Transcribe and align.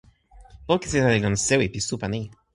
poki 0.67 0.87
sina 0.91 1.07
li 1.13 1.19
lon 1.23 1.37
sewi 1.47 1.65
pi 1.73 1.79
supa 1.87 2.07
ni. 2.13 2.21